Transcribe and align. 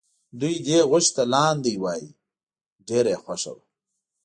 دوی 0.39 0.55
دې 0.67 0.79
غوښې 0.89 1.11
ته 1.15 1.23
لاندی 1.33 1.75
وایه 1.83 2.09
ډېره 2.87 3.09
یې 3.13 3.21
خوښه 3.23 3.51
وه. 3.55 3.63